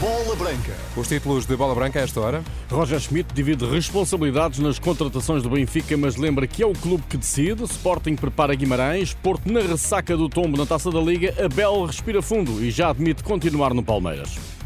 [0.00, 0.74] Bola Branca.
[0.96, 2.42] Os títulos de Bola Branca a esta hora.
[2.70, 7.18] Roger Schmidt divide responsabilidades nas contratações do Benfica, mas lembra que é o clube que
[7.18, 7.64] decide.
[7.64, 12.64] Sporting prepara Guimarães, Porto na ressaca do tombo na Taça da Liga, Abel respira fundo
[12.64, 14.59] e já admite continuar no Palmeiras.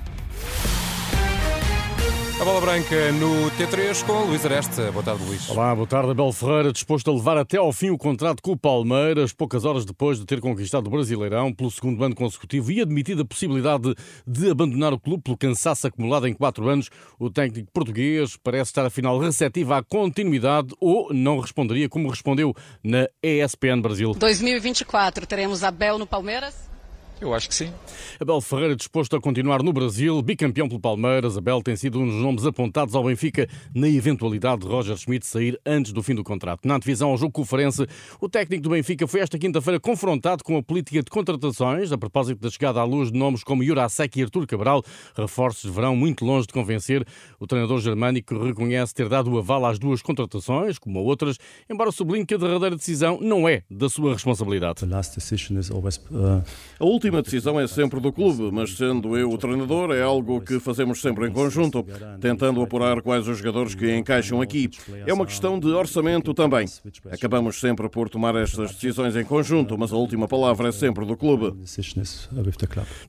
[2.41, 4.91] A bola branca no T3 com Luís Areste.
[4.91, 5.49] Boa tarde, Luís.
[5.49, 6.11] Olá, boa tarde.
[6.11, 9.85] Abel Ferreira disposto a levar até ao fim o contrato com o Palmeiras, poucas horas
[9.85, 13.95] depois de ter conquistado o Brasileirão pelo segundo ano consecutivo e admitido a possibilidade
[14.27, 16.91] de abandonar o clube pelo cansaço acumulado em quatro anos.
[17.21, 23.09] O técnico português parece estar afinal receptivo à continuidade ou não responderia como respondeu na
[23.23, 24.13] ESPN Brasil.
[24.13, 26.74] 2024 teremos Abel no Palmeiras?
[27.21, 27.73] Eu acho que sim.
[28.21, 31.39] Abel Ferreira disposto a continuar no Brasil, bicampeão pelo Palmeiras.
[31.39, 35.59] Abel tem sido um dos nomes apontados ao Benfica na eventualidade de Roger Schmidt sair
[35.65, 36.67] antes do fim do contrato.
[36.67, 37.87] Na divisão ao jogo com o Farense,
[38.21, 42.41] o técnico do Benfica foi esta quinta-feira confrontado com a política de contratações, a propósito
[42.41, 44.83] da chegada à luz de nomes como Jurasek e Artur Cabral,
[45.17, 47.07] reforços de verão muito longe de convencer.
[47.39, 51.39] O treinador germânico reconhece ter dado o aval às duas contratações, como a outras,
[51.71, 54.85] embora sublinhe que a derradeira decisão não é da sua responsabilidade.
[56.79, 60.41] A última última decisão é sempre do clube, mas sendo eu o treinador, é algo
[60.41, 61.85] que fazemos sempre em conjunto,
[62.19, 64.71] tentando apurar quais os jogadores que encaixam aqui.
[65.07, 66.67] É uma questão de orçamento também.
[67.13, 71.15] Acabamos sempre por tomar estas decisões em conjunto, mas a última palavra é sempre do
[71.15, 71.53] clube.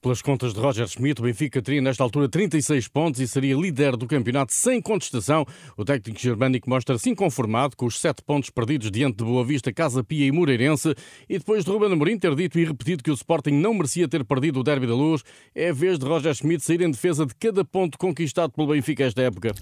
[0.01, 3.95] Pelas contas de Roger Schmidt, o Benfica teria nesta altura 36 pontos e seria líder
[3.95, 5.45] do campeonato sem contestação.
[5.77, 10.03] O técnico germânico mostra-se inconformado com os 7 pontos perdidos diante de Boa Vista, Casa
[10.03, 10.93] Pia e Moreirense
[11.29, 14.23] e depois de Ruben Amorim ter dito e repetido que o Sporting não merecia ter
[14.23, 17.33] perdido o Derby da Luz, é a vez de Roger Schmidt sair em defesa de
[17.35, 19.53] cada ponto conquistado pelo Benfica esta época.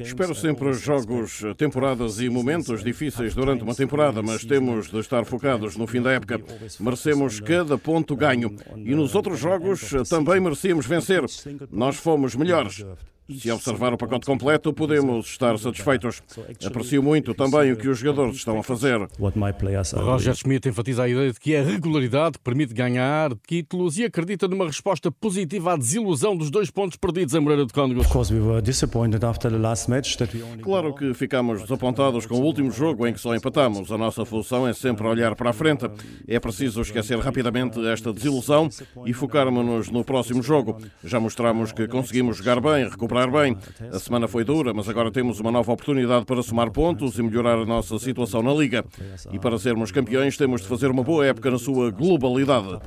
[0.00, 5.76] Espero sempre jogos, temporadas e momentos difíceis durante uma temporada, mas temos de estar focados
[5.76, 6.40] no fim da época.
[6.78, 11.22] Merecemos cada ponto ganho e nos outros jogos também merecíamos vencer.
[11.70, 12.84] Nós fomos melhores.
[13.38, 16.22] Se observar o pacote completo, podemos estar satisfeitos.
[16.64, 19.08] Aprecio muito também o que os jogadores estão a fazer.
[20.00, 24.04] Roger Schmidt enfatiza a ideia de que é a regularidade que permite ganhar títulos e
[24.04, 28.06] acredita numa resposta positiva à desilusão dos dois pontos perdidos em Moreira de Cónegos.
[30.62, 33.90] Claro que ficamos desapontados com o último jogo em que só empatamos.
[33.92, 35.86] A nossa função é sempre olhar para a frente.
[36.26, 38.68] É preciso esquecer rapidamente esta desilusão
[39.06, 40.78] e focarmos-nos no próximo jogo.
[41.04, 43.56] Já mostramos que conseguimos jogar bem, recuperar bem.
[43.92, 47.58] A semana foi dura, mas agora temos uma nova oportunidade para somar pontos e melhorar
[47.58, 48.84] a nossa situação na Liga.
[49.32, 52.78] E para sermos campeões, temos de fazer uma boa época na sua globalidade.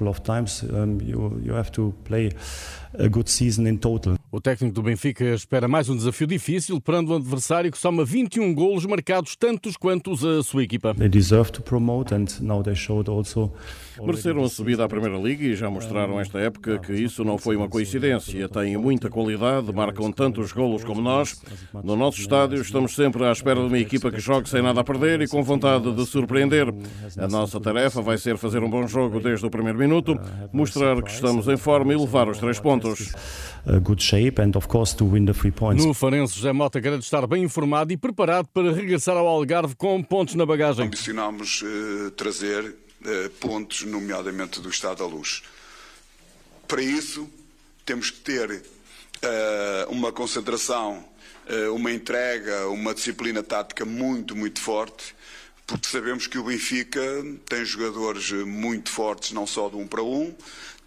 [4.32, 8.54] O técnico do Benfica espera mais um desafio difícil perante um adversário que soma 21
[8.54, 10.94] golos marcados, tantos quantos a sua equipa.
[14.02, 17.56] Mereceram a subida à Primeira Liga e já mostraram esta época que isso não foi
[17.56, 18.48] uma coincidência.
[18.48, 21.42] Têm muita qualidade, marcam tantos golos como nós.
[21.84, 24.84] No nosso estádio estamos sempre à espera de uma equipa que jogue sem nada a
[24.84, 26.68] perder e com vontade de surpreender.
[27.18, 30.16] A nossa tarefa vai ser fazer um bom jogo desde o primeiro minuto,
[30.52, 32.83] mostrar que estamos em forma e levar os três pontos.
[35.86, 40.02] No Farense, José Mota garante estar bem informado e preparado para regressar ao Algarve com
[40.04, 40.88] pontos na bagagem.
[40.88, 45.44] Ambicionamos uh, trazer uh, pontos, nomeadamente do Estado da Luz.
[46.68, 47.30] Para isso,
[47.86, 51.04] temos que ter uh, uma concentração,
[51.76, 55.14] uma entrega, uma disciplina tática muito, muito forte,
[55.68, 57.02] porque sabemos que o Benfica
[57.50, 60.34] tem jogadores muito fortes, não só de um para um,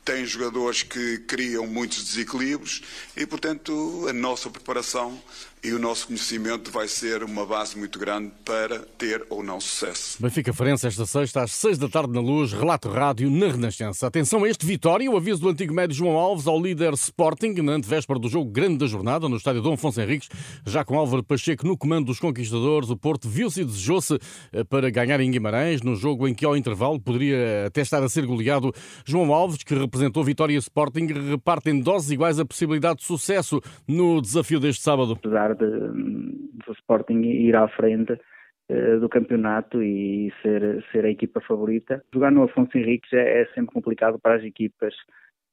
[0.06, 2.80] tem jogadores que criam muitos desequilíbrios
[3.16, 5.20] e, portanto, a nossa preparação
[5.66, 10.22] e o nosso conhecimento vai ser uma base muito grande para ter ou não sucesso.
[10.22, 14.06] Benfica Farense esta sexta às seis da tarde na Luz, relato rádio na Renascença.
[14.06, 17.72] Atenção a este Vitória, o aviso do antigo médio João Alves ao líder Sporting na
[17.72, 20.28] antevéspera do jogo grande da jornada no estádio Dom Afonso Henriques,
[20.64, 24.20] já com Álvaro Pacheco no comando dos conquistadores, o Porto viu-se e desejou-se
[24.52, 28.08] eh, para ganhar em Guimarães, no jogo em que ao intervalo poderia até estar a
[28.08, 28.72] ser goleado.
[29.04, 34.22] João Alves, que representou Vitória Sporting, reparte em doses iguais a possibilidade de sucesso no
[34.22, 35.14] desafio deste sábado.
[35.14, 41.40] Apesar de, do Sporting ir à frente uh, do campeonato e ser, ser a equipa
[41.40, 42.02] favorita.
[42.12, 44.94] Jogar no Afonso Henriques é, é sempre complicado para as equipas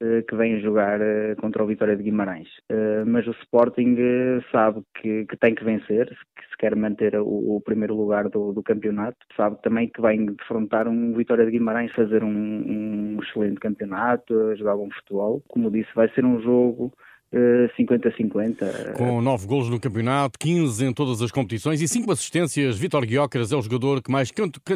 [0.01, 2.49] uh, que vêm jogar uh, contra o Vitória de Guimarães.
[3.05, 3.95] mas o Sporting
[4.51, 8.53] sabe que, que, tem que vencer, que se quer manter o, o primeiro lugar do,
[8.53, 9.17] do, campeonato.
[9.35, 14.75] Sabe também que vai defrontar um Vitória de Guimarães, fazer um, um excelente campeonato, jogar
[14.75, 15.43] bom futebol.
[15.47, 16.93] Como disse, vai ser um jogo
[17.77, 18.61] 50-50.
[18.61, 23.05] Eh, Com nove golos no campeonato, 15 em todas as competições e cinco assistências, Vitor
[23.05, 24.31] Guiocas é o jogador que mais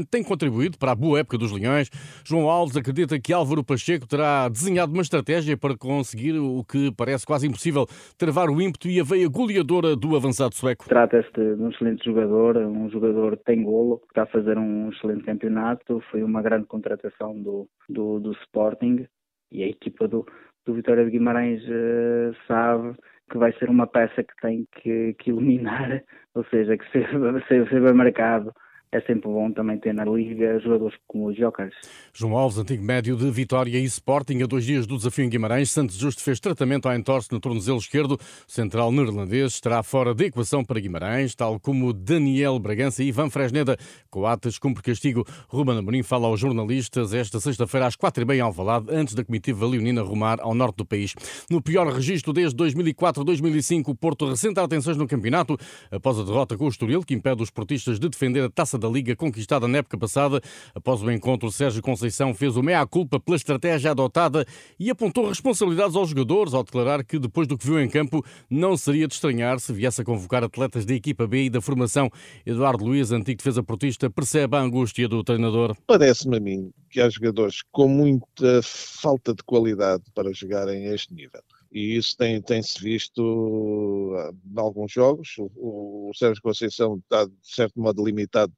[0.09, 1.89] tem contribuído para a boa época dos Leões.
[2.25, 7.25] João Alves acredita que Álvaro Pacheco terá desenhado uma estratégia para conseguir o que parece
[7.25, 7.85] quase impossível,
[8.17, 10.87] travar o ímpeto e a veia goleadora do avançado sueco.
[10.87, 14.89] Trata-se de um excelente jogador, um jogador que tem golo, que está a fazer um
[14.89, 19.05] excelente campeonato, foi uma grande contratação do, do, do Sporting
[19.51, 20.25] e a equipa do,
[20.67, 22.95] do Vitória de Guimarães uh, sabe
[23.31, 26.03] que vai ser uma peça que tem que, que eliminar,
[26.35, 27.07] ou seja, que ser,
[27.47, 28.53] ser bem marcado,
[28.91, 31.75] é sempre bom também ter na Liga jogadores como o Jokers.
[32.13, 35.71] João Alves, antigo médio de Vitória e Sporting, a dois dias do desafio em Guimarães,
[35.71, 38.17] Santos Justo fez tratamento à entorse no tornozelo esquerdo.
[38.47, 43.77] Central neerlandês estará fora da equação para Guimarães, tal como Daniel Bragança e Ivan Fresneda.
[44.09, 45.25] Coates cumpre castigo.
[45.49, 49.23] Ruben Amorim fala aos jornalistas esta sexta-feira às quatro e meia em Alvalade, antes da
[49.23, 51.13] comitiva leonina rumar ao norte do país.
[51.49, 55.57] No pior registro desde 2004-2005, o Porto ressenta atenções no campeonato
[55.91, 58.87] após a derrota com o Estoril, que impede os portistas de defender a taça da
[58.87, 60.41] Liga conquistada na época passada.
[60.73, 64.45] Após o encontro, Sérgio Conceição fez o meia-culpa pela estratégia adotada
[64.79, 68.77] e apontou responsabilidades aos jogadores ao declarar que, depois do que viu em campo, não
[68.77, 72.09] seria de estranhar se viesse a convocar atletas da equipa B e da formação.
[72.45, 75.75] Eduardo Luiz, antigo defesa portista, percebe a angústia do treinador.
[75.85, 81.13] Parece-me a mim que há jogadores com muita falta de qualidade para jogarem a este
[81.13, 81.41] nível
[81.71, 85.35] e isso tem, tem-se visto ah, em alguns jogos.
[85.37, 88.53] O, o Sérgio Conceição está, de certo modo, limitado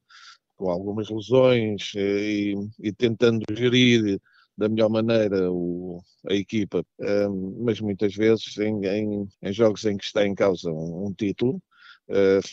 [0.56, 4.20] com algumas lesões eh, e, e tentando gerir
[4.58, 9.96] da melhor maneira o, a equipa, um, mas muitas vezes em, em, em, jogos em
[9.96, 11.64] que está em causa um, um título,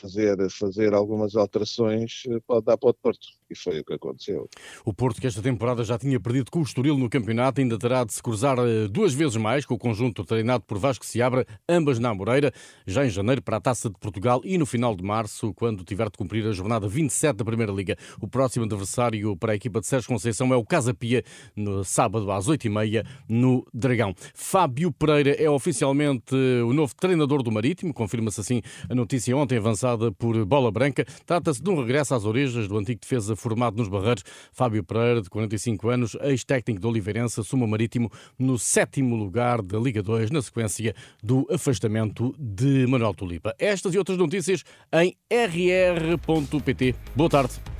[0.00, 3.26] fazer, fazer algumas alterações eh, pode dar para o Porto.
[3.48, 4.48] E foi o que aconteceu.
[4.84, 8.02] O Porto, que esta temporada já tinha perdido com o Estoril no campeonato, ainda terá
[8.04, 11.98] de se cruzar eh, duas vezes mais com o conjunto treinado por Vasco Seabra, ambas
[11.98, 12.52] na Moreira,
[12.86, 16.10] já em janeiro para a Taça de Portugal e no final de março, quando tiver
[16.10, 17.96] de cumprir a jornada 27 da Primeira Liga.
[18.20, 21.22] O próximo adversário para a equipa de Sérgio Conceição é o Casa Pia,
[21.54, 24.12] no sábado às 8h30, no Dragão.
[24.34, 28.60] Fábio Pereira é oficialmente o novo treinador do Marítimo, confirma-se assim
[28.90, 31.06] a notícia ontem ontem avançada por Bola Branca.
[31.24, 34.24] Trata-se de um regresso às origens do antigo defesa formado nos Barreiros.
[34.52, 40.02] Fábio Pereira, de 45 anos, ex-técnico do Oliveirense, o Marítimo no sétimo lugar da Liga
[40.02, 43.54] 2, na sequência do afastamento de Manuel Tulipa.
[43.58, 46.94] Estas e outras notícias em rr.pt.
[47.14, 47.75] Boa tarde.